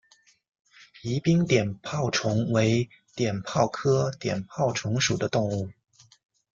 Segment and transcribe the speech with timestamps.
[1.03, 5.69] 宜宾碘泡虫为碘泡科碘泡虫属的动物。